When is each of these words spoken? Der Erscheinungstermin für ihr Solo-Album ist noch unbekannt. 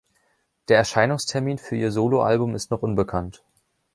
Der 0.67 0.79
Erscheinungstermin 0.79 1.59
für 1.59 1.75
ihr 1.75 1.91
Solo-Album 1.91 2.55
ist 2.55 2.71
noch 2.71 2.81
unbekannt. 2.81 3.43